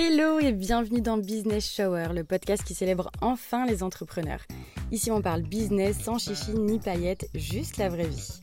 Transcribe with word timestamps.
Hello 0.00 0.38
et 0.38 0.52
bienvenue 0.52 1.00
dans 1.00 1.18
Business 1.18 1.68
Shower, 1.74 2.10
le 2.14 2.22
podcast 2.22 2.62
qui 2.62 2.72
célèbre 2.72 3.10
enfin 3.20 3.66
les 3.66 3.82
entrepreneurs. 3.82 4.42
Ici 4.92 5.10
on 5.10 5.20
parle 5.20 5.42
business 5.42 5.98
sans 5.98 6.18
chichi 6.18 6.52
ni 6.52 6.78
paillettes, 6.78 7.28
juste 7.34 7.78
la 7.78 7.88
vraie 7.88 8.06
vie. 8.06 8.40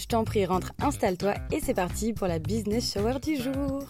Je 0.00 0.06
t'en 0.06 0.24
prie, 0.24 0.46
rentre, 0.46 0.72
installe-toi 0.80 1.34
et 1.52 1.60
c'est 1.60 1.74
parti 1.74 2.14
pour 2.14 2.26
la 2.26 2.38
Business 2.38 2.90
Shower 2.90 3.18
du 3.22 3.36
jour. 3.36 3.84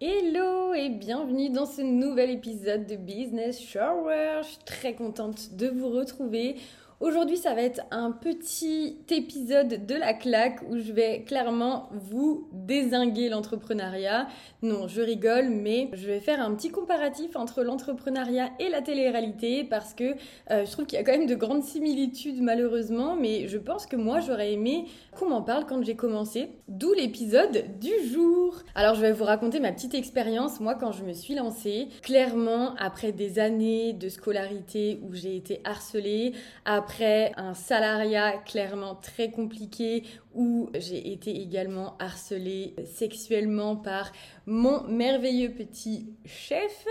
Hello 0.00 0.72
et 0.72 0.88
bienvenue 0.88 1.50
dans 1.50 1.66
ce 1.66 1.82
nouvel 1.82 2.30
épisode 2.30 2.86
de 2.86 2.94
Business 2.94 3.60
Shower. 3.60 4.42
Je 4.42 4.48
suis 4.50 4.64
très 4.64 4.94
contente 4.94 5.56
de 5.56 5.66
vous 5.66 5.88
retrouver. 5.88 6.58
Aujourd'hui, 7.02 7.36
ça 7.36 7.52
va 7.52 7.62
être 7.62 7.80
un 7.90 8.12
petit 8.12 8.96
épisode 9.10 9.86
de 9.86 9.94
la 9.96 10.14
claque 10.14 10.60
où 10.70 10.78
je 10.78 10.92
vais 10.92 11.24
clairement 11.26 11.88
vous 11.90 12.46
désinguer 12.52 13.28
l'entrepreneuriat. 13.28 14.28
Non, 14.62 14.86
je 14.86 15.02
rigole, 15.02 15.48
mais 15.48 15.88
je 15.94 16.06
vais 16.06 16.20
faire 16.20 16.40
un 16.40 16.54
petit 16.54 16.70
comparatif 16.70 17.34
entre 17.34 17.64
l'entrepreneuriat 17.64 18.50
et 18.60 18.68
la 18.68 18.82
télé-réalité 18.82 19.64
parce 19.64 19.94
que 19.94 20.14
euh, 20.52 20.64
je 20.64 20.70
trouve 20.70 20.86
qu'il 20.86 20.96
y 20.96 21.02
a 21.02 21.04
quand 21.04 21.18
même 21.18 21.26
de 21.26 21.34
grandes 21.34 21.64
similitudes 21.64 22.40
malheureusement, 22.40 23.16
mais 23.16 23.48
je 23.48 23.58
pense 23.58 23.86
que 23.86 23.96
moi 23.96 24.20
j'aurais 24.20 24.52
aimé 24.52 24.84
qu'on 25.18 25.28
m'en 25.28 25.42
parle 25.42 25.66
quand 25.66 25.82
j'ai 25.82 25.96
commencé, 25.96 26.50
d'où 26.68 26.92
l'épisode 26.92 27.64
du 27.80 27.90
jour. 28.12 28.62
Alors 28.76 28.94
je 28.94 29.00
vais 29.00 29.12
vous 29.12 29.24
raconter 29.24 29.58
ma 29.58 29.72
petite 29.72 29.94
expérience, 29.94 30.60
moi 30.60 30.76
quand 30.76 30.92
je 30.92 31.02
me 31.02 31.14
suis 31.14 31.34
lancée, 31.34 31.88
clairement 32.00 32.76
après 32.76 33.10
des 33.10 33.40
années 33.40 33.92
de 33.92 34.08
scolarité 34.08 35.00
où 35.02 35.14
j'ai 35.14 35.34
été 35.34 35.60
harcelée, 35.64 36.34
après 36.64 36.91
après 36.92 37.32
un 37.38 37.54
salariat 37.54 38.32
clairement 38.36 38.94
très 38.96 39.30
compliqué 39.30 40.02
où 40.34 40.68
j'ai 40.74 41.10
été 41.10 41.40
également 41.40 41.96
harcelée 41.98 42.74
sexuellement 42.84 43.76
par 43.76 44.12
mon 44.44 44.82
merveilleux 44.84 45.52
petit 45.52 46.12
chef, 46.26 46.84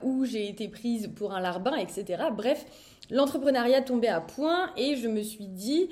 où 0.00 0.24
j'ai 0.24 0.48
été 0.48 0.68
prise 0.68 1.10
pour 1.16 1.32
un 1.32 1.40
larbin, 1.40 1.74
etc. 1.74 2.22
Bref, 2.36 2.66
l'entrepreneuriat 3.10 3.82
tombait 3.82 4.06
à 4.06 4.20
point 4.20 4.70
et 4.76 4.94
je 4.94 5.08
me 5.08 5.22
suis 5.22 5.48
dit, 5.48 5.88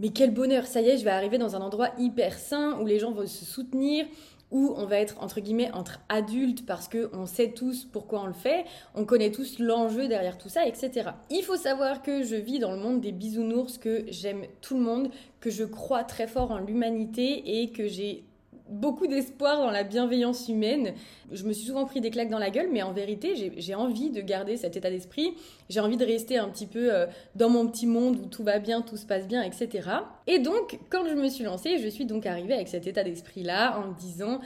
mais 0.00 0.08
quel 0.08 0.32
bonheur, 0.32 0.66
ça 0.66 0.80
y 0.80 0.88
est, 0.88 0.98
je 0.98 1.04
vais 1.04 1.10
arriver 1.10 1.38
dans 1.38 1.54
un 1.54 1.60
endroit 1.60 1.90
hyper 1.98 2.36
sain 2.36 2.80
où 2.80 2.86
les 2.86 2.98
gens 2.98 3.12
vont 3.12 3.28
se 3.28 3.44
soutenir, 3.44 4.06
où 4.50 4.74
on 4.76 4.86
va 4.86 4.98
être 4.98 5.22
entre 5.22 5.40
guillemets 5.40 5.70
entre 5.72 6.00
adultes 6.08 6.64
parce 6.66 6.88
que 6.88 7.10
on 7.12 7.26
sait 7.26 7.50
tous 7.50 7.84
pourquoi 7.84 8.22
on 8.22 8.26
le 8.26 8.32
fait, 8.32 8.64
on 8.94 9.04
connaît 9.04 9.30
tous 9.30 9.58
l'enjeu 9.58 10.08
derrière 10.08 10.38
tout 10.38 10.48
ça, 10.48 10.66
etc. 10.66 11.10
Il 11.30 11.42
faut 11.42 11.56
savoir 11.56 12.02
que 12.02 12.22
je 12.22 12.36
vis 12.36 12.58
dans 12.58 12.72
le 12.72 12.78
monde 12.78 13.00
des 13.00 13.12
bisounours, 13.12 13.78
que 13.78 14.04
j'aime 14.08 14.44
tout 14.60 14.76
le 14.76 14.82
monde, 14.82 15.10
que 15.40 15.50
je 15.50 15.64
crois 15.64 16.04
très 16.04 16.26
fort 16.26 16.50
en 16.50 16.58
l'humanité 16.58 17.60
et 17.60 17.70
que 17.70 17.86
j'ai 17.86 18.24
beaucoup 18.68 19.06
d'espoir 19.06 19.58
dans 19.58 19.70
la 19.70 19.82
bienveillance 19.82 20.48
humaine. 20.48 20.94
Je 21.30 21.44
me 21.44 21.52
suis 21.52 21.66
souvent 21.66 21.84
pris 21.84 22.00
des 22.00 22.10
claques 22.10 22.30
dans 22.30 22.38
la 22.38 22.50
gueule, 22.50 22.68
mais 22.72 22.82
en 22.82 22.92
vérité, 22.92 23.52
j'ai 23.56 23.74
envie 23.74 24.10
de 24.10 24.20
garder 24.20 24.56
cet 24.56 24.76
état 24.76 24.90
d'esprit. 24.90 25.34
J'ai 25.68 25.80
envie 25.80 25.96
de 25.96 26.04
rester 26.04 26.38
un 26.38 26.48
petit 26.48 26.66
peu 26.66 26.92
euh, 26.92 27.06
dans 27.34 27.50
mon 27.50 27.66
petit 27.66 27.86
monde 27.86 28.16
où 28.22 28.26
tout 28.26 28.42
va 28.42 28.58
bien, 28.58 28.82
tout 28.82 28.96
se 28.96 29.06
passe 29.06 29.26
bien, 29.26 29.42
etc. 29.42 29.88
Et 30.26 30.38
donc, 30.38 30.78
quand 30.90 31.06
je 31.08 31.14
me 31.14 31.28
suis 31.28 31.44
lancée, 31.44 31.78
je 31.78 31.88
suis 31.88 32.06
donc 32.06 32.26
arrivée 32.26 32.54
avec 32.54 32.68
cet 32.68 32.86
état 32.86 33.04
d'esprit-là 33.04 33.78
en 33.78 33.88
me 33.88 33.94
disant... 33.94 34.40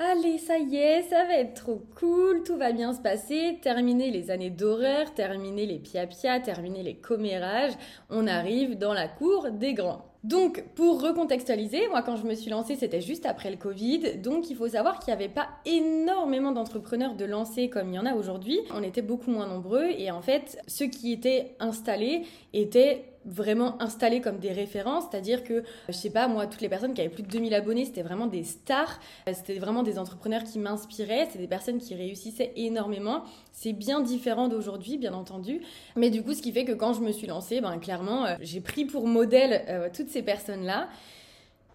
Allez, 0.00 0.38
ça 0.38 0.58
y 0.58 0.76
est, 0.76 1.02
ça 1.10 1.24
va 1.24 1.34
être 1.38 1.54
trop 1.54 1.82
cool, 1.98 2.44
tout 2.44 2.56
va 2.56 2.70
bien 2.70 2.92
se 2.92 3.00
passer, 3.00 3.58
terminer 3.60 4.12
les 4.12 4.30
années 4.30 4.48
d'horreur, 4.48 5.12
terminer 5.12 5.66
les 5.66 5.80
pia-pia, 5.80 6.38
terminer 6.38 6.84
les 6.84 6.94
commérages, 6.94 7.72
on 8.08 8.28
arrive 8.28 8.78
dans 8.78 8.92
la 8.94 9.08
cour 9.08 9.50
des 9.50 9.74
grands. 9.74 10.07
Donc, 10.24 10.64
pour 10.74 11.00
recontextualiser, 11.00 11.88
moi, 11.88 12.02
quand 12.02 12.16
je 12.16 12.26
me 12.26 12.34
suis 12.34 12.50
lancée, 12.50 12.74
c'était 12.74 13.00
juste 13.00 13.24
après 13.24 13.50
le 13.50 13.56
Covid. 13.56 14.16
Donc, 14.18 14.50
il 14.50 14.56
faut 14.56 14.68
savoir 14.68 14.98
qu'il 14.98 15.14
n'y 15.14 15.20
avait 15.20 15.32
pas 15.32 15.48
énormément 15.64 16.50
d'entrepreneurs 16.50 17.14
de 17.14 17.24
lancer 17.24 17.70
comme 17.70 17.90
il 17.90 17.94
y 17.94 17.98
en 17.98 18.06
a 18.06 18.14
aujourd'hui. 18.14 18.58
On 18.74 18.82
était 18.82 19.02
beaucoup 19.02 19.30
moins 19.30 19.46
nombreux 19.46 19.86
et 19.96 20.10
en 20.10 20.20
fait, 20.20 20.58
ceux 20.66 20.86
qui 20.86 21.12
étaient 21.12 21.54
installés 21.60 22.24
étaient 22.52 23.04
vraiment 23.28 23.80
installés 23.82 24.20
comme 24.20 24.38
des 24.38 24.52
références, 24.52 25.04
c'est-à-dire 25.10 25.44
que, 25.44 25.62
je 25.88 25.92
sais 25.92 26.10
pas, 26.10 26.28
moi, 26.28 26.46
toutes 26.46 26.60
les 26.60 26.68
personnes 26.68 26.94
qui 26.94 27.00
avaient 27.00 27.10
plus 27.10 27.22
de 27.22 27.28
2000 27.28 27.54
abonnés, 27.54 27.84
c'était 27.84 28.02
vraiment 28.02 28.26
des 28.26 28.44
stars, 28.44 28.98
c'était 29.32 29.58
vraiment 29.58 29.82
des 29.82 29.98
entrepreneurs 29.98 30.44
qui 30.44 30.58
m'inspiraient, 30.58 31.26
c'était 31.26 31.38
des 31.38 31.48
personnes 31.48 31.78
qui 31.78 31.94
réussissaient 31.94 32.52
énormément. 32.56 33.22
C'est 33.52 33.72
bien 33.72 34.00
différent 34.00 34.48
d'aujourd'hui, 34.48 34.98
bien 34.98 35.14
entendu, 35.14 35.60
mais 35.96 36.10
du 36.10 36.22
coup, 36.22 36.34
ce 36.34 36.42
qui 36.42 36.52
fait 36.52 36.64
que 36.64 36.72
quand 36.72 36.92
je 36.92 37.00
me 37.00 37.12
suis 37.12 37.26
lancée, 37.26 37.60
ben, 37.60 37.78
clairement, 37.78 38.24
euh, 38.24 38.34
j'ai 38.40 38.60
pris 38.60 38.84
pour 38.84 39.06
modèle 39.06 39.64
euh, 39.68 39.88
toutes 39.92 40.08
ces 40.08 40.22
personnes-là. 40.22 40.88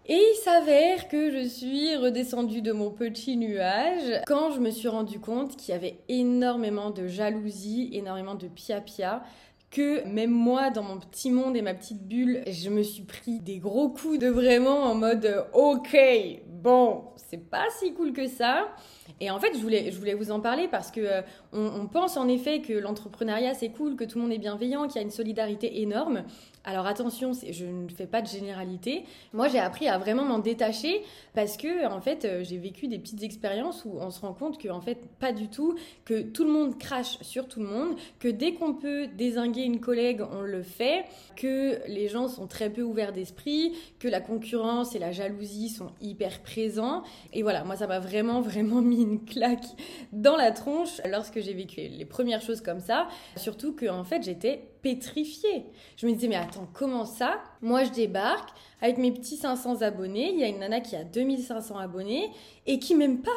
Et 0.06 0.20
il 0.20 0.36
s'avère 0.36 1.08
que 1.08 1.30
je 1.30 1.48
suis 1.48 1.96
redescendue 1.96 2.60
de 2.60 2.72
mon 2.72 2.90
petit 2.90 3.38
nuage. 3.38 4.20
Quand 4.26 4.50
je 4.50 4.60
me 4.60 4.70
suis 4.70 4.88
rendu 4.88 5.18
compte 5.18 5.56
qu'il 5.56 5.72
y 5.72 5.74
avait 5.74 5.96
énormément 6.10 6.90
de 6.90 7.06
jalousie, 7.06 7.88
énormément 7.94 8.34
de 8.34 8.46
pia-pia 8.46 9.22
que 9.74 10.06
même 10.06 10.30
moi, 10.30 10.70
dans 10.70 10.84
mon 10.84 10.98
petit 10.98 11.32
monde 11.32 11.56
et 11.56 11.62
ma 11.62 11.74
petite 11.74 12.06
bulle, 12.06 12.44
je 12.46 12.70
me 12.70 12.82
suis 12.82 13.02
pris 13.02 13.40
des 13.40 13.58
gros 13.58 13.88
coups 13.88 14.20
de 14.20 14.28
vraiment 14.28 14.84
en 14.84 14.94
mode 14.94 15.46
ok, 15.52 15.96
bon, 16.46 17.06
c'est 17.16 17.50
pas 17.50 17.66
si 17.80 17.92
cool 17.92 18.12
que 18.12 18.28
ça. 18.28 18.68
Et 19.20 19.30
en 19.30 19.38
fait, 19.38 19.52
je 19.54 19.60
voulais, 19.60 19.90
je 19.92 19.98
voulais 19.98 20.14
vous 20.14 20.30
en 20.32 20.40
parler 20.40 20.66
parce 20.68 20.90
que 20.90 21.00
euh, 21.00 21.22
on, 21.52 21.86
pense 21.86 22.16
en 22.16 22.26
effet 22.26 22.60
que 22.60 22.72
l'entrepreneuriat 22.72 23.54
c'est 23.54 23.68
cool, 23.68 23.94
que 23.94 24.04
tout 24.04 24.18
le 24.18 24.24
monde 24.24 24.32
est 24.32 24.38
bienveillant, 24.38 24.86
qu'il 24.86 24.96
y 24.96 24.98
a 24.98 25.02
une 25.02 25.10
solidarité 25.10 25.82
énorme. 25.82 26.24
Alors 26.66 26.86
attention, 26.86 27.32
je 27.32 27.66
ne 27.66 27.88
fais 27.88 28.06
pas 28.06 28.22
de 28.22 28.26
généralité. 28.26 29.04
Moi, 29.34 29.48
j'ai 29.48 29.58
appris 29.58 29.86
à 29.86 29.98
vraiment 29.98 30.24
m'en 30.24 30.38
détacher 30.38 31.02
parce 31.34 31.58
que 31.58 31.86
en 31.86 32.00
fait, 32.00 32.24
euh, 32.24 32.42
j'ai 32.42 32.56
vécu 32.56 32.88
des 32.88 32.98
petites 32.98 33.22
expériences 33.22 33.84
où 33.84 33.98
on 34.00 34.10
se 34.10 34.20
rend 34.20 34.32
compte 34.32 34.58
que 34.58 34.68
en 34.68 34.80
fait, 34.80 34.98
pas 35.20 35.32
du 35.32 35.48
tout, 35.48 35.76
que 36.04 36.22
tout 36.22 36.44
le 36.44 36.50
monde 36.50 36.78
crache 36.78 37.18
sur 37.20 37.48
tout 37.48 37.60
le 37.60 37.66
monde, 37.66 37.96
que 38.18 38.28
dès 38.28 38.54
qu'on 38.54 38.74
peut 38.74 39.06
désinguer 39.06 39.62
une 39.62 39.78
collègue, 39.78 40.22
on 40.32 40.40
le 40.40 40.62
fait, 40.62 41.04
que 41.36 41.78
les 41.86 42.08
gens 42.08 42.28
sont 42.28 42.46
très 42.46 42.70
peu 42.70 42.82
ouverts 42.82 43.12
d'esprit, 43.12 43.74
que 43.98 44.08
la 44.08 44.20
concurrence 44.20 44.96
et 44.96 44.98
la 44.98 45.12
jalousie 45.12 45.68
sont 45.68 45.92
hyper 46.00 46.40
présents. 46.40 47.02
Et 47.32 47.42
voilà, 47.42 47.62
moi, 47.62 47.76
ça 47.76 47.86
m'a 47.86 48.00
vraiment, 48.00 48.40
vraiment 48.40 48.80
mis 48.80 49.03
une 49.04 49.24
claque 49.24 49.66
dans 50.12 50.36
la 50.36 50.50
tronche 50.50 51.00
lorsque 51.10 51.40
j'ai 51.40 51.54
vécu 51.54 51.80
les 51.80 52.04
premières 52.04 52.40
choses 52.40 52.60
comme 52.60 52.80
ça. 52.80 53.08
Surtout 53.36 53.74
que 53.74 53.86
en 53.86 54.04
fait, 54.04 54.22
j'étais 54.22 54.68
pétrifiée. 54.82 55.66
Je 55.96 56.06
me 56.06 56.12
disais, 56.12 56.28
mais 56.28 56.36
attends, 56.36 56.68
comment 56.72 57.06
ça? 57.06 57.40
Moi, 57.62 57.84
je 57.84 57.90
débarque 57.90 58.50
avec 58.80 58.98
mes 58.98 59.12
petits 59.12 59.36
500 59.36 59.82
abonnés. 59.82 60.30
Il 60.32 60.40
y 60.40 60.44
a 60.44 60.48
une 60.48 60.58
nana 60.58 60.80
qui 60.80 60.96
a 60.96 61.04
2500 61.04 61.78
abonnés 61.78 62.30
et 62.66 62.78
qui 62.78 62.94
m'aime 62.94 63.22
pas. 63.22 63.30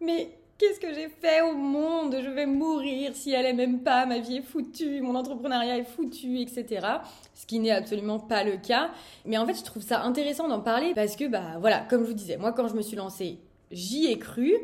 Mais 0.00 0.30
qu'est-ce 0.58 0.80
que 0.80 0.92
j'ai 0.94 1.08
fait 1.08 1.42
au 1.42 1.54
monde? 1.54 2.16
Je 2.22 2.30
vais 2.30 2.46
mourir 2.46 3.14
si 3.14 3.32
elle 3.32 3.46
aime 3.46 3.56
même 3.56 3.80
pas. 3.80 4.06
Ma 4.06 4.18
vie 4.18 4.36
est 4.36 4.42
foutue, 4.42 5.00
mon 5.00 5.14
entrepreneuriat 5.14 5.78
est 5.78 5.84
foutu, 5.84 6.40
etc. 6.40 6.86
Ce 7.34 7.46
qui 7.46 7.58
n'est 7.58 7.70
absolument 7.70 8.18
pas 8.18 8.44
le 8.44 8.56
cas. 8.56 8.90
Mais 9.24 9.36
en 9.36 9.46
fait, 9.46 9.54
je 9.54 9.64
trouve 9.64 9.82
ça 9.82 10.02
intéressant 10.02 10.48
d'en 10.48 10.60
parler 10.60 10.92
parce 10.94 11.16
que, 11.16 11.26
bah 11.28 11.58
voilà, 11.60 11.80
comme 11.80 12.02
je 12.02 12.08
vous 12.08 12.14
disais, 12.14 12.36
moi, 12.36 12.52
quand 12.52 12.68
je 12.68 12.74
me 12.74 12.82
suis 12.82 12.96
lancée, 12.96 13.38
j'y 13.70 14.06
ai 14.06 14.18
cru. 14.18 14.54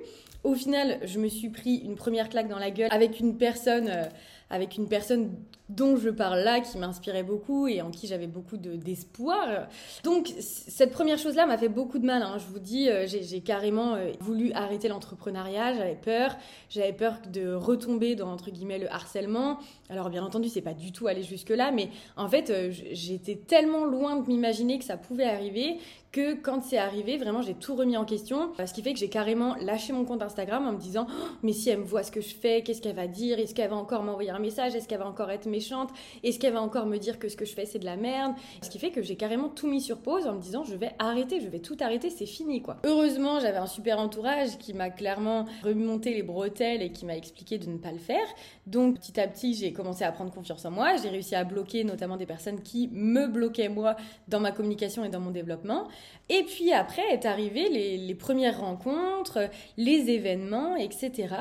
Au 0.43 0.55
final, 0.55 0.99
je 1.05 1.19
me 1.19 1.29
suis 1.29 1.51
pris 1.51 1.77
une 1.77 1.97
première 1.97 2.29
claque 2.31 2.49
dans 2.49 2.59
la 2.59 2.71
gueule 2.71 2.89
avec 2.91 3.21
une 3.21 3.37
personne, 3.37 3.89
euh, 3.89 4.05
avec 4.49 4.79
une 4.79 4.89
personne 4.89 5.35
dont 5.69 5.97
je 5.97 6.09
parle 6.09 6.41
là, 6.41 6.61
qui 6.61 6.79
m'inspirait 6.79 7.23
beaucoup 7.23 7.69
et 7.69 7.83
en 7.83 7.91
qui 7.91 8.07
j'avais 8.07 8.27
beaucoup 8.27 8.57
d'espoir. 8.57 9.69
Donc 10.03 10.33
cette 10.41 10.91
première 10.91 11.19
chose-là 11.19 11.47
m'a 11.47 11.59
fait 11.59 11.69
beaucoup 11.69 11.99
de 11.99 12.07
mal. 12.07 12.23
Hein. 12.23 12.39
Je 12.39 12.47
vous 12.47 12.59
dis, 12.59 12.89
euh, 12.89 13.07
j'ai 13.07 13.41
carrément 13.41 13.95
euh, 13.95 14.13
voulu 14.21 14.51
arrêter 14.53 14.89
l'entrepreneuriat, 14.89 15.75
j'avais 15.75 15.95
peur, 15.95 16.37
j'avais 16.71 16.95
peur 16.95 17.19
de 17.31 17.53
retomber 17.53 18.17
dans 18.17 18.33
entre 18.33 18.51
guillemets 18.51 18.79
le 18.79 18.91
harcèlement. 18.91 19.59
Alors 19.91 20.09
bien 20.09 20.25
entendu, 20.25 20.49
c'est 20.49 20.63
pas 20.63 20.75
du 20.75 20.91
tout 20.91 21.07
aller 21.07 21.23
jusque 21.23 21.51
là, 21.51 21.71
mais 21.71 21.91
en 22.17 22.29
fait, 22.29 22.53
j'étais 22.93 23.37
tellement 23.37 23.85
loin 23.85 24.17
de 24.17 24.27
m'imaginer 24.27 24.79
que 24.79 24.85
ça 24.85 24.97
pouvait 24.97 25.25
arriver 25.25 25.77
que 26.13 26.35
quand 26.35 26.63
c'est 26.63 26.79
arrivé, 26.79 27.19
vraiment, 27.19 27.43
j'ai 27.43 27.55
tout 27.55 27.77
remis 27.77 27.97
en 27.97 28.05
question. 28.05 28.53
Ce 28.65 28.73
qui 28.73 28.83
fait 28.83 28.93
que 28.93 28.99
j'ai 28.99 29.09
carrément 29.09 29.55
lâché 29.61 29.93
mon 29.93 30.05
compte 30.05 30.23
Instagram 30.23 30.67
en 30.67 30.73
me 30.73 30.79
disant, 30.79 31.07
oh, 31.09 31.25
mais 31.43 31.53
si 31.53 31.71
elle 31.71 31.79
me 31.79 31.85
voit 31.85 32.03
ce 32.03 32.11
que 32.11 32.21
je 32.21 32.35
fais, 32.35 32.63
qu'est-ce 32.63 32.83
qu'elle 32.83 32.97
va 32.97 33.07
dire? 33.07 33.39
Est-ce 33.39 33.55
qu'elle 33.55 33.71
va 33.71 33.77
encore 33.77 34.03
m'envoyer 34.03 34.31
un 34.31 34.39
message? 34.39 34.75
Est-ce 34.75 34.89
qu'elle 34.89 34.99
va 34.99 35.07
encore 35.07 35.31
être 35.31 35.47
méchante? 35.47 35.91
Est-ce 36.25 36.39
qu'elle 36.39 36.53
va 36.53 36.63
encore 36.63 36.87
me 36.87 36.99
dire 36.99 37.19
que 37.19 37.29
ce 37.29 37.37
que 37.37 37.45
je 37.45 37.53
fais 37.53 37.65
c'est 37.65 37.79
de 37.79 37.85
la 37.85 37.97
merde? 37.97 38.35
Ce 38.63 38.71
qui 38.71 38.79
fait 38.79 38.91
que 38.91 39.03
j'ai 39.03 39.17
carrément 39.17 39.49
tout 39.49 39.69
mis 39.69 39.81
sur 39.81 39.99
pause 39.99 40.27
en 40.27 40.35
me 40.35 40.41
disant 40.41 40.65
je 40.65 40.75
vais 40.75 40.93
arrêter, 40.99 41.41
je 41.41 41.49
vais 41.49 41.61
tout 41.61 41.77
arrêter, 41.81 42.11
c'est 42.11 42.27
fini 42.27 42.63
quoi. 42.63 42.79
Heureusement, 42.85 43.39
j'avais 43.41 43.59
un 43.59 43.67
super 43.67 43.99
entourage 43.99 44.59
qui 44.59 44.75
m'a 44.75 44.91
clairement 44.91 45.45
remonté 45.63 46.13
les 46.13 46.23
bretelles 46.23 46.83
et 46.83 46.91
qui 46.91 47.07
m'a 47.07 47.17
expliqué 47.17 47.59
de 47.59 47.69
ne 47.69 47.79
pas 47.79 47.93
le 47.93 47.99
faire. 47.99 48.27
Donc 48.67 48.99
petit 48.99 49.21
à 49.21 49.29
petit, 49.29 49.55
j'ai 49.55 49.73
commencé 49.73 50.05
à 50.05 50.13
prendre 50.13 50.33
confiance 50.33 50.65
en 50.65 50.71
moi, 50.71 50.97
j'ai 50.97 51.09
réussi 51.09 51.35
à 51.35 51.45
bloquer 51.45 51.85
notamment 51.85 52.17
des 52.17 52.27
personnes 52.27 52.63
qui 52.63 52.89
me 52.93 53.27
bloquaient 53.27 53.69
moi 53.69 53.97
dans 54.29 54.41
ma 54.41 54.51
communication 54.51 55.05
et 55.05 55.09
dans 55.09 55.21
mon 55.21 55.31
développement. 55.31 55.89
Et 56.29 56.45
puis 56.45 56.73
après 56.73 57.03
est 57.13 57.27
arrivé 57.27 57.69
les, 57.69 58.15
premières 58.15 58.61
rencontres, 58.61 59.51
les 59.77 60.11
événements, 60.11 60.77
etc. 60.77 61.35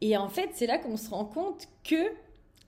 Et 0.00 0.16
en 0.16 0.28
fait, 0.28 0.50
c'est 0.52 0.66
là 0.66 0.78
qu'on 0.78 0.96
se 0.96 1.10
rend 1.10 1.24
compte 1.24 1.68
que 1.84 2.12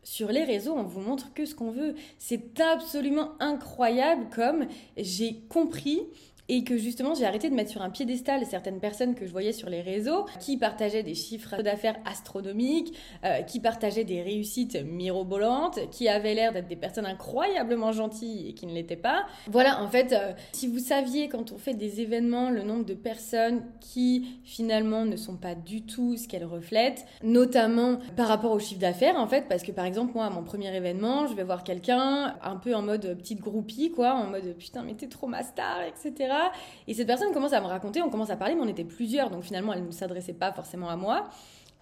sur 0.02 0.32
les 0.32 0.44
réseaux, 0.44 0.74
on 0.74 0.84
vous 0.84 1.00
montre 1.00 1.34
que 1.34 1.44
ce 1.44 1.54
qu'on 1.54 1.70
veut. 1.70 1.94
C'est 2.18 2.60
absolument 2.60 3.32
incroyable 3.40 4.28
comme 4.34 4.66
j'ai 4.96 5.40
compris 5.50 6.06
et 6.48 6.64
que 6.64 6.76
justement 6.76 7.14
j'ai 7.14 7.24
arrêté 7.24 7.50
de 7.50 7.54
mettre 7.54 7.70
sur 7.70 7.82
un 7.82 7.90
piédestal 7.90 8.44
certaines 8.46 8.80
personnes 8.80 9.14
que 9.14 9.26
je 9.26 9.32
voyais 9.32 9.52
sur 9.52 9.68
les 9.68 9.80
réseaux 9.80 10.26
qui 10.40 10.56
partageaient 10.56 11.02
des 11.02 11.14
chiffres 11.14 11.62
d'affaires 11.62 11.96
astronomiques, 12.04 12.94
euh, 13.24 13.42
qui 13.42 13.60
partageaient 13.60 14.04
des 14.04 14.22
réussites 14.22 14.76
mirobolantes, 14.84 15.78
qui 15.90 16.08
avaient 16.08 16.34
l'air 16.34 16.52
d'être 16.52 16.68
des 16.68 16.76
personnes 16.76 17.06
incroyablement 17.06 17.92
gentilles 17.92 18.48
et 18.48 18.54
qui 18.54 18.66
ne 18.66 18.72
l'étaient 18.72 18.96
pas. 18.96 19.26
Voilà, 19.48 19.82
en 19.82 19.88
fait, 19.88 20.12
euh, 20.12 20.32
si 20.52 20.66
vous 20.66 20.78
saviez 20.78 21.28
quand 21.28 21.52
on 21.52 21.58
fait 21.58 21.74
des 21.74 22.00
événements 22.00 22.50
le 22.50 22.62
nombre 22.62 22.84
de 22.84 22.94
personnes 22.94 23.62
qui 23.80 24.40
finalement 24.44 25.04
ne 25.04 25.16
sont 25.16 25.36
pas 25.36 25.54
du 25.54 25.82
tout 25.82 26.16
ce 26.16 26.28
qu'elles 26.28 26.44
reflètent, 26.44 27.06
notamment 27.22 27.98
par 28.16 28.28
rapport 28.28 28.52
au 28.52 28.58
chiffre 28.58 28.80
d'affaires 28.80 29.16
en 29.16 29.26
fait, 29.26 29.46
parce 29.48 29.62
que 29.62 29.72
par 29.72 29.84
exemple 29.84 30.12
moi 30.14 30.26
à 30.26 30.30
mon 30.30 30.42
premier 30.42 30.74
événement, 30.74 31.26
je 31.26 31.34
vais 31.34 31.44
voir 31.44 31.64
quelqu'un 31.64 32.36
un 32.42 32.56
peu 32.56 32.74
en 32.74 32.82
mode 32.82 33.16
petite 33.18 33.40
groupie 33.40 33.90
quoi, 33.90 34.14
en 34.14 34.26
mode 34.26 34.56
putain 34.58 34.82
mais 34.82 34.94
t'es 34.94 35.08
trop 35.08 35.26
ma 35.26 35.42
star, 35.42 35.82
etc. 35.82 36.37
Et 36.86 36.94
cette 36.94 37.06
personne 37.06 37.32
commence 37.32 37.52
à 37.52 37.60
me 37.60 37.66
raconter, 37.66 38.02
on 38.02 38.10
commence 38.10 38.30
à 38.30 38.36
parler, 38.36 38.54
mais 38.54 38.62
on 38.62 38.68
était 38.68 38.84
plusieurs, 38.84 39.30
donc 39.30 39.42
finalement 39.42 39.72
elle 39.72 39.84
ne 39.84 39.90
s'adressait 39.90 40.32
pas 40.32 40.52
forcément 40.52 40.88
à 40.88 40.96
moi. 40.96 41.28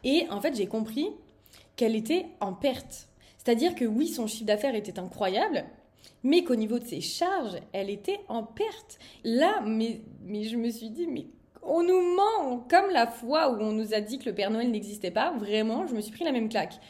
Et 0.04 0.26
en 0.30 0.40
fait 0.40 0.54
j'ai 0.54 0.66
compris 0.66 1.10
qu'elle 1.76 1.94
était 1.94 2.26
en 2.40 2.52
perte. 2.52 3.08
C'est-à-dire 3.38 3.74
que 3.74 3.84
oui, 3.84 4.08
son 4.08 4.26
chiffre 4.26 4.46
d'affaires 4.46 4.74
était 4.74 4.98
incroyable, 4.98 5.64
mais 6.22 6.42
qu'au 6.42 6.56
niveau 6.56 6.78
de 6.78 6.84
ses 6.84 7.00
charges, 7.00 7.56
elle 7.72 7.90
était 7.90 8.20
en 8.28 8.42
perte. 8.42 8.98
Là, 9.22 9.60
mais, 9.64 10.00
mais 10.24 10.44
je 10.44 10.56
me 10.56 10.68
suis 10.70 10.90
dit, 10.90 11.06
mais 11.06 11.26
on 11.62 11.82
nous 11.82 12.00
ment, 12.16 12.66
comme 12.68 12.90
la 12.90 13.06
fois 13.06 13.50
où 13.50 13.60
on 13.60 13.72
nous 13.72 13.94
a 13.94 14.00
dit 14.00 14.18
que 14.18 14.26
le 14.26 14.34
Père 14.34 14.50
Noël 14.50 14.70
n'existait 14.70 15.10
pas, 15.10 15.32
vraiment, 15.32 15.86
je 15.86 15.94
me 15.94 16.00
suis 16.00 16.12
pris 16.12 16.24
la 16.24 16.32
même 16.32 16.48
claque. 16.48 16.80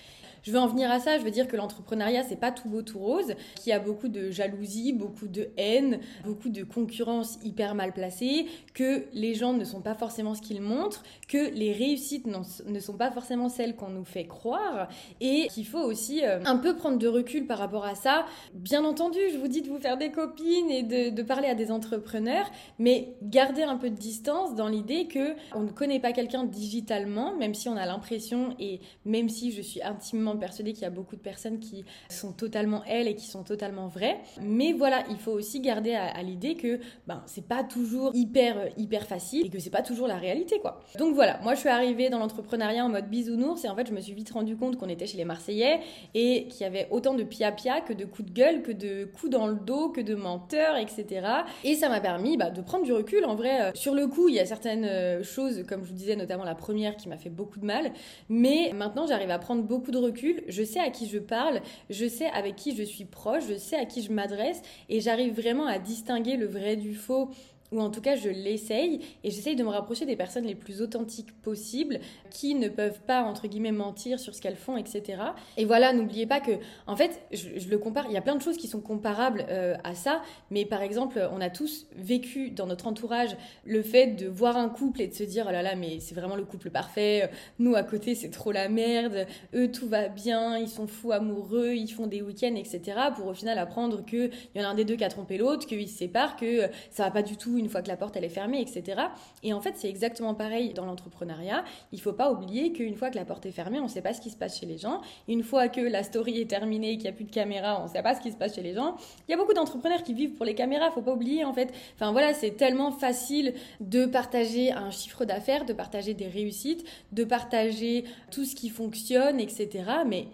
Je 0.46 0.52
veux 0.52 0.60
en 0.60 0.68
venir 0.68 0.88
à 0.92 1.00
ça, 1.00 1.18
je 1.18 1.24
veux 1.24 1.32
dire 1.32 1.48
que 1.48 1.56
l'entrepreneuriat, 1.56 2.22
c'est 2.22 2.38
pas 2.38 2.52
tout 2.52 2.68
beau, 2.68 2.82
tout 2.82 3.00
rose, 3.00 3.34
qu'il 3.56 3.70
y 3.70 3.72
a 3.72 3.80
beaucoup 3.80 4.06
de 4.06 4.30
jalousie, 4.30 4.92
beaucoup 4.92 5.26
de 5.26 5.48
haine, 5.56 5.98
beaucoup 6.24 6.50
de 6.50 6.62
concurrence 6.62 7.40
hyper 7.42 7.74
mal 7.74 7.92
placée, 7.92 8.46
que 8.72 9.06
les 9.12 9.34
gens 9.34 9.54
ne 9.54 9.64
sont 9.64 9.80
pas 9.80 9.94
forcément 9.94 10.36
ce 10.36 10.42
qu'ils 10.42 10.62
montrent, 10.62 11.02
que 11.26 11.50
les 11.52 11.72
réussites 11.72 12.28
ne 12.28 12.78
sont 12.78 12.96
pas 12.96 13.10
forcément 13.10 13.48
celles 13.48 13.74
qu'on 13.74 13.88
nous 13.88 14.04
fait 14.04 14.26
croire, 14.26 14.88
et 15.20 15.48
qu'il 15.48 15.66
faut 15.66 15.82
aussi 15.82 16.24
euh, 16.24 16.38
un 16.44 16.58
peu 16.58 16.76
prendre 16.76 16.98
de 16.98 17.08
recul 17.08 17.48
par 17.48 17.58
rapport 17.58 17.84
à 17.84 17.96
ça. 17.96 18.24
Bien 18.54 18.84
entendu, 18.84 19.18
je 19.32 19.38
vous 19.38 19.48
dis 19.48 19.62
de 19.62 19.68
vous 19.68 19.78
faire 19.78 19.98
des 19.98 20.12
copines 20.12 20.70
et 20.70 20.84
de, 20.84 21.22
parler 21.22 21.48
à 21.48 21.56
des 21.56 21.72
entrepreneurs, 21.72 22.48
mais 22.78 23.16
garder 23.20 23.64
un 23.64 23.78
peu 23.78 23.90
de 23.90 23.96
distance 23.96 24.54
dans 24.54 24.68
l'idée 24.68 25.08
que 25.08 25.34
on 25.56 25.64
ne 25.64 25.70
connaît 25.70 25.98
pas 25.98 26.12
quelqu'un 26.12 26.44
digitalement, 26.44 27.34
même 27.34 27.52
si 27.52 27.68
on 27.68 27.76
a 27.76 27.84
l'impression 27.84 28.54
et 28.60 28.78
même 29.04 29.28
si 29.28 29.50
je 29.50 29.60
suis 29.60 29.82
intimement 29.82 30.35
persuadée 30.38 30.72
qu'il 30.72 30.82
y 30.82 30.86
a 30.86 30.90
beaucoup 30.90 31.16
de 31.16 31.20
personnes 31.20 31.58
qui 31.58 31.84
sont 32.08 32.32
totalement 32.32 32.82
elles 32.84 33.08
et 33.08 33.14
qui 33.14 33.26
sont 33.26 33.42
totalement 33.42 33.88
vraies. 33.88 34.18
Mais 34.42 34.72
voilà, 34.72 35.04
il 35.10 35.16
faut 35.16 35.32
aussi 35.32 35.60
garder 35.60 35.94
à, 35.94 36.22
l'idée 36.22 36.54
que 36.54 36.80
ben, 37.06 37.22
c'est 37.26 37.46
pas 37.46 37.62
toujours 37.62 38.10
hyper, 38.14 38.68
hyper 38.76 39.06
facile 39.06 39.46
et 39.46 39.50
que 39.50 39.58
c'est 39.58 39.70
pas 39.70 39.82
toujours 39.82 40.08
la 40.08 40.16
réalité, 40.16 40.58
quoi. 40.58 40.80
Donc 40.98 41.14
voilà, 41.14 41.38
moi 41.42 41.54
je 41.54 41.60
suis 41.60 41.68
arrivée 41.68 42.08
dans 42.10 42.18
l'entrepreneuriat 42.18 42.84
en 42.84 42.88
mode 42.88 43.08
bisounours 43.08 43.64
et 43.64 43.68
en 43.68 43.76
fait 43.76 43.86
je 43.86 43.92
me 43.92 44.00
suis 44.00 44.14
vite 44.14 44.30
rendu 44.30 44.56
compte 44.56 44.76
qu'on 44.76 44.88
était 44.88 45.06
chez 45.06 45.16
les 45.16 45.24
Marseillais 45.24 45.80
et 46.14 46.46
qu'il 46.48 46.62
y 46.62 46.64
avait 46.64 46.88
autant 46.90 47.14
de 47.14 47.22
pia-pia 47.22 47.80
que 47.80 47.92
de 47.92 48.04
coups 48.04 48.28
de 48.28 48.34
gueule, 48.34 48.62
que 48.62 48.72
de 48.72 49.04
coups 49.04 49.30
dans 49.30 49.46
le 49.46 49.56
dos, 49.56 49.90
que 49.90 50.00
de 50.00 50.14
menteurs, 50.14 50.76
etc. 50.76 51.26
Et 51.64 51.74
ça 51.74 51.88
m'a 51.88 52.00
permis 52.00 52.36
bah, 52.36 52.50
de 52.50 52.60
prendre 52.60 52.84
du 52.84 52.92
recul. 52.92 53.24
En 53.24 53.34
vrai, 53.34 53.60
euh, 53.60 53.70
sur 53.74 53.94
le 53.94 54.06
coup, 54.06 54.28
il 54.28 54.34
y 54.34 54.40
a 54.40 54.46
certaines 54.46 54.84
euh, 54.84 55.22
choses, 55.22 55.64
comme 55.68 55.82
je 55.82 55.88
vous 55.88 55.94
disais, 55.94 56.16
notamment 56.16 56.44
la 56.44 56.54
première 56.54 56.96
qui 56.96 57.08
m'a 57.08 57.16
fait 57.16 57.30
beaucoup 57.30 57.58
de 57.58 57.66
mal. 57.66 57.92
Mais 58.28 58.72
maintenant, 58.74 59.06
j'arrive 59.06 59.30
à 59.30 59.38
prendre 59.38 59.62
beaucoup 59.62 59.90
de 59.90 59.98
recul 59.98 60.25
je 60.48 60.62
sais 60.62 60.80
à 60.80 60.90
qui 60.90 61.08
je 61.08 61.18
parle, 61.18 61.60
je 61.90 62.06
sais 62.06 62.26
avec 62.26 62.56
qui 62.56 62.76
je 62.76 62.82
suis 62.82 63.04
proche, 63.04 63.44
je 63.48 63.56
sais 63.56 63.76
à 63.76 63.84
qui 63.84 64.02
je 64.02 64.12
m'adresse 64.12 64.62
et 64.88 65.00
j'arrive 65.00 65.34
vraiment 65.34 65.66
à 65.66 65.78
distinguer 65.78 66.36
le 66.36 66.46
vrai 66.46 66.76
du 66.76 66.94
faux 66.94 67.30
ou 67.72 67.80
en 67.80 67.90
tout 67.90 68.00
cas 68.00 68.16
je 68.16 68.28
l'essaye 68.28 69.00
et 69.24 69.30
j'essaye 69.30 69.56
de 69.56 69.62
me 69.62 69.68
rapprocher 69.68 70.06
des 70.06 70.16
personnes 70.16 70.44
les 70.44 70.54
plus 70.54 70.82
authentiques 70.82 71.32
possibles 71.42 72.00
qui 72.30 72.54
ne 72.54 72.68
peuvent 72.68 73.00
pas 73.06 73.22
entre 73.22 73.46
guillemets 73.48 73.72
mentir 73.72 74.18
sur 74.20 74.34
ce 74.34 74.40
qu'elles 74.40 74.56
font 74.56 74.76
etc 74.76 75.22
et 75.56 75.64
voilà 75.64 75.92
n'oubliez 75.92 76.26
pas 76.26 76.40
que 76.40 76.52
en 76.86 76.96
fait 76.96 77.20
je, 77.32 77.68
le 77.68 77.78
compare 77.78 78.06
il 78.08 78.12
y 78.12 78.16
a 78.16 78.22
plein 78.22 78.36
de 78.36 78.42
choses 78.42 78.56
qui 78.56 78.68
sont 78.68 78.80
comparables 78.80 79.46
euh, 79.48 79.76
à 79.84 79.94
ça. 79.94 80.22
Mais 80.50 80.64
par 80.64 80.82
exemple 80.82 81.28
on 81.32 81.40
a 81.40 81.50
tous 81.50 81.86
vécu 81.96 82.50
dans 82.50 82.66
notre 82.66 82.86
entourage 82.86 83.36
le 83.64 83.82
fait 83.82 84.08
de 84.08 84.26
voir 84.26 84.56
un 84.56 84.68
couple 84.68 85.00
et 85.02 85.08
de 85.08 85.14
se 85.14 85.22
dire 85.22 85.46
oh 85.48 85.52
là 85.52 85.62
là 85.62 85.74
mais 85.74 86.00
c'est 86.00 86.14
vraiment 86.14 86.36
le 86.36 86.44
couple 86.44 86.70
parfait 86.70 87.30
nous 87.58 87.74
à 87.74 87.82
côté 87.82 88.14
c'est 88.14 88.30
trop 88.30 88.52
la 88.52 88.68
merde 88.68 89.26
eux 89.54 89.70
tout 89.70 89.88
va 89.88 90.08
bien 90.08 90.58
ils 90.58 90.68
sont 90.68 90.86
fous 90.86 91.12
amoureux 91.12 91.74
ils 91.74 91.88
font 91.88 92.06
des 92.06 92.22
week-ends 92.22 92.54
etc 92.54 92.98
pour 93.14 93.26
au 93.26 93.34
final 93.34 93.58
apprendre 93.58 94.04
que 94.04 94.30
il 94.54 94.60
y 94.60 94.64
en 94.64 94.68
a 94.68 94.70
un 94.70 94.74
des 94.74 94.84
deux 94.84 94.96
qui 94.96 95.04
a 95.04 95.08
trompé 95.08 95.38
l'autre 95.38 95.66
qu'ils 95.66 95.88
se 95.88 95.98
séparent 95.98 96.36
que 96.36 96.68
ça 96.90 97.04
va 97.04 97.10
pas 97.10 97.22
du 97.22 97.36
tout 97.36 97.55
une 97.56 97.68
fois 97.68 97.82
que 97.82 97.88
la 97.88 97.96
porte 97.96 98.16
elle 98.16 98.24
est 98.24 98.28
fermée, 98.28 98.60
etc. 98.60 99.02
Et 99.42 99.52
en 99.52 99.60
fait, 99.60 99.74
c'est 99.76 99.88
exactement 99.88 100.34
pareil 100.34 100.72
dans 100.74 100.84
l'entrepreneuriat. 100.84 101.64
Il 101.92 102.00
faut 102.00 102.12
pas 102.12 102.30
oublier 102.30 102.72
qu'une 102.72 102.94
fois 102.94 103.10
que 103.10 103.16
la 103.16 103.24
porte 103.24 103.46
est 103.46 103.52
fermée, 103.52 103.80
on 103.80 103.84
ne 103.84 103.88
sait 103.88 104.02
pas 104.02 104.14
ce 104.14 104.20
qui 104.20 104.30
se 104.30 104.36
passe 104.36 104.58
chez 104.58 104.66
les 104.66 104.78
gens. 104.78 105.00
Une 105.28 105.42
fois 105.42 105.68
que 105.68 105.80
la 105.80 106.02
story 106.02 106.40
est 106.40 106.50
terminée, 106.50 106.94
qu'il 106.94 107.02
n'y 107.02 107.08
a 107.08 107.12
plus 107.12 107.24
de 107.24 107.32
caméra, 107.32 107.80
on 107.80 107.84
ne 107.84 107.88
sait 107.88 108.02
pas 108.02 108.14
ce 108.14 108.20
qui 108.20 108.30
se 108.30 108.36
passe 108.36 108.54
chez 108.54 108.62
les 108.62 108.74
gens. 108.74 108.96
Il 109.28 109.32
y 109.32 109.34
a 109.34 109.36
beaucoup 109.36 109.54
d'entrepreneurs 109.54 110.02
qui 110.02 110.14
vivent 110.14 110.34
pour 110.34 110.44
les 110.44 110.54
caméras, 110.54 110.90
faut 110.90 111.02
pas 111.02 111.14
oublier 111.14 111.44
en 111.44 111.52
fait. 111.52 111.72
Enfin 111.94 112.12
voilà, 112.12 112.34
c'est 112.34 112.52
tellement 112.52 112.92
facile 112.92 113.54
de 113.80 114.06
partager 114.06 114.72
un 114.72 114.90
chiffre 114.90 115.24
d'affaires, 115.24 115.64
de 115.64 115.72
partager 115.72 116.14
des 116.14 116.28
réussites, 116.28 116.84
de 117.12 117.24
partager 117.24 118.04
tout 118.30 118.44
ce 118.44 118.54
qui 118.54 118.68
fonctionne, 118.68 119.40
etc. 119.40 119.84
Mais 120.06 120.28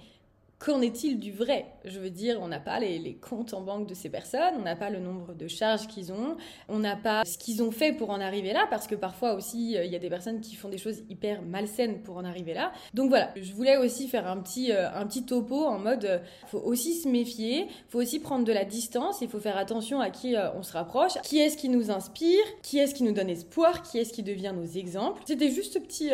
Qu'en 0.65 0.81
est-il 0.81 1.19
du 1.19 1.33
vrai? 1.33 1.67
Je 1.85 1.99
veux 1.99 2.11
dire, 2.11 2.39
on 2.41 2.47
n'a 2.47 2.61
pas 2.61 2.79
les, 2.79 3.17
comptes 3.17 3.53
en 3.53 3.63
banque 3.63 3.89
de 3.89 3.95
ces 3.95 4.09
personnes, 4.09 4.55
on 4.57 4.63
n'a 4.63 4.77
pas 4.77 4.91
le 4.91 5.01
nombre 5.01 5.35
de 5.35 5.49
charges 5.49 5.89
qu'ils 5.89 6.13
ont, 6.13 6.37
on 6.69 6.79
n'a 6.79 6.95
pas 6.95 7.25
ce 7.25 7.37
qu'ils 7.37 7.65
ont 7.65 7.73
fait 7.73 7.93
pour 7.93 8.11
en 8.11 8.21
arriver 8.21 8.53
là, 8.53 8.69
parce 8.71 8.87
que 8.87 8.95
parfois 8.95 9.35
aussi, 9.35 9.77
euh, 9.77 9.85
il 9.85 9.91
y 9.91 9.97
a 9.97 9.99
des 9.99 10.09
personnes 10.09 10.41
qui 10.41 10.55
font 10.55 10.69
des 10.69 10.79
choses 10.79 11.03
hyper 11.11 11.43
malsaines 11.43 12.01
pour 12.03 12.17
en 12.17 12.25
arriver 12.25 12.55
là. 12.55 12.71
Donc 12.95 13.09
voilà, 13.09 13.33
je 13.35 13.53
voulais 13.55 13.77
aussi 13.77 14.07
faire 14.07 14.29
un 14.29 14.37
petit, 14.37 14.71
euh, 14.71 14.89
un 14.95 15.05
petit 15.05 15.25
topo 15.25 15.65
en 15.65 15.81
mode, 15.81 16.05
euh, 16.05 16.19
faut 16.47 16.61
aussi 16.61 16.95
se 16.95 17.09
méfier, 17.09 17.67
faut 17.89 17.99
aussi 17.99 18.21
prendre 18.21 18.45
de 18.45 18.53
la 18.53 18.65
distance, 18.65 19.21
il 19.21 19.29
faut 19.29 19.41
faire 19.41 19.57
attention 19.57 20.01
à 20.01 20.11
qui 20.11 20.37
on 20.55 20.63
se 20.63 20.75
rapproche, 20.75 21.21
qui 21.25 21.41
est-ce 21.41 21.57
qui 21.57 21.71
nous 21.71 21.91
inspire, 21.91 22.45
qui 22.63 22.79
est-ce 22.79 22.95
qui 22.95 23.03
nous 23.03 23.13
donne 23.13 23.31
espoir, 23.31 23.83
qui 23.83 23.99
est-ce 23.99 24.13
qui 24.13 24.23
devient 24.23 24.53
nos 24.55 24.67
exemples. 24.67 25.23
C'était 25.25 25.51
juste 25.51 25.73
ce 25.73 25.81
petit, 25.81 26.11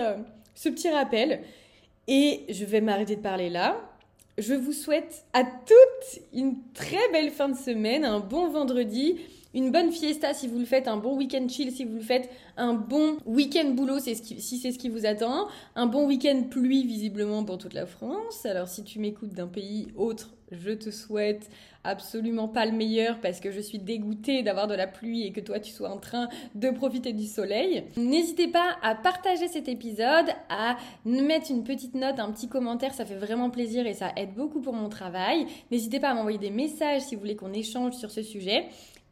ce 0.55 0.71
petit 0.71 0.89
rappel. 0.89 1.43
Et 2.07 2.47
je 2.49 2.65
vais 2.65 2.81
m'arrêter 2.81 3.17
de 3.17 3.21
parler 3.21 3.51
là 3.51 3.77
je 4.39 4.55
vous 4.55 4.73
souhaite 4.73 5.25
à 5.33 5.43
toutes 5.43 6.23
une 6.33 6.57
très 6.73 7.11
belle 7.13 7.31
fin 7.31 7.49
de 7.49 7.57
semaine, 7.57 8.05
un 8.05 8.21
bon 8.21 8.49
vendredi, 8.49 9.19
une 9.55 9.71
bonne 9.71 9.91
fiesta 9.91 10.35
si 10.35 10.47
vous 10.47 10.59
le 10.59 10.65
faites, 10.65 10.89
un 10.89 10.97
bon 10.97 11.17
week-end 11.17 11.47
chill 11.49 11.73
si 11.73 11.85
vous 11.85 11.97
le 11.97 12.03
faites, 12.03 12.31
un 12.57 12.75
bon 12.75 13.17
week-end 13.27 13.71
boulot 13.71 13.99
si 13.99 14.15
c'est 14.15 14.73
ce 14.73 14.79
qui 14.79 14.89
vous 14.89 15.07
attend, 15.07 15.49
un 15.75 15.87
bon 15.87 16.07
week-end 16.07 16.45
pluie 16.51 16.85
visiblement 16.85 17.45
pour 17.45 17.59
toute 17.59 17.75
la 17.75 17.87
France. 17.87 18.45
Alors 18.45 18.69
si 18.69 18.85
tu 18.85 18.99
m'écoutes 18.99 19.35
d'un 19.35 19.47
pays 19.47 19.89
autre, 19.97 20.35
je 20.51 20.71
te 20.71 20.91
souhaite 20.91 21.51
absolument 21.85 22.49
pas 22.49 22.67
le 22.67 22.73
meilleur 22.73 23.21
parce 23.21 23.41
que 23.41 23.51
je 23.51 23.61
suis 23.61 23.79
dégoûtée 23.79 24.43
d'avoir 24.43 24.67
de 24.67 24.75
la 24.75 24.87
pluie 24.87 25.25
et 25.25 25.33
que 25.33 25.41
toi 25.41 25.61
tu 25.61 25.73
sois 25.73 25.91
en 25.91 25.99
train 25.99 26.29
de 26.55 26.71
profiter 26.71 27.13
du 27.13 27.27
soleil. 27.27 27.85
N'hésitez 27.97 28.49
pas 28.49 28.77
à 28.83 28.95
partager 28.95 29.49
cet 29.49 29.69
épisode, 29.69 30.27
à 30.51 30.77
mettre 31.05 31.51
une 31.51 31.65
petite 31.65 31.95
note, 31.95 32.19
un 32.19 32.31
petit 32.33 32.49
commentaire, 32.49 32.93
ça 32.93 33.07
fait 33.07 33.17
vraiment 33.17 33.49
plaisir 33.49 33.87
et 33.87 33.95
ça 33.95 34.13
aide 34.17 34.35
beaucoup 34.35 34.61
pour 34.61 34.75
mon 34.75 34.89
travail. 34.91 35.47
N'hésitez 35.71 36.01
pas 36.01 36.11
à 36.11 36.15
m'envoyer 36.15 36.39
des 36.39 36.51
messages 36.51 37.03
si 37.03 37.15
vous 37.15 37.23
voulez 37.23 37.37
qu'on 37.37 37.53
échange 37.53 37.95
sur 37.95 38.11
ce 38.11 38.23
sujet. 38.23 38.67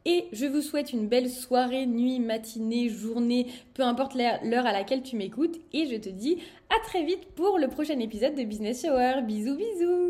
Et 0.09 0.29
je 0.31 0.45
vous 0.45 0.61
souhaite 0.61 0.93
une 0.93 1.09
belle 1.09 1.29
soirée, 1.29 1.85
nuit, 1.85 2.21
matinée, 2.21 2.87
journée, 2.87 3.47
peu 3.73 3.83
importe 3.83 4.15
l'heure 4.15 4.65
à 4.65 4.71
laquelle 4.71 5.03
tu 5.03 5.17
m'écoutes. 5.17 5.59
Et 5.73 5.85
je 5.85 5.97
te 5.97 6.07
dis 6.07 6.37
à 6.69 6.79
très 6.87 7.03
vite 7.03 7.25
pour 7.35 7.59
le 7.59 7.67
prochain 7.67 7.99
épisode 7.99 8.33
de 8.35 8.43
Business 8.43 8.83
Shower. 8.83 9.21
Bisous 9.23 9.57
bisous 9.57 10.07